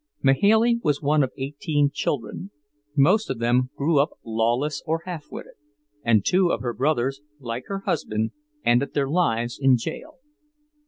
[0.23, 2.49] Mahailey was one of eighteen children;
[2.97, 5.53] most of them grew up lawless or half witted,
[6.03, 8.31] and two of her brothers, like her husband,
[8.65, 10.15] ended their lives in jail.